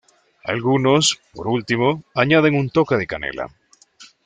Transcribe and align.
Algunos, 0.43 1.19
por 1.31 1.45
último, 1.47 2.01
añaden 2.15 2.55
un 2.55 2.71
toque 2.71 2.95
de 2.95 3.05
canela. 3.05 3.51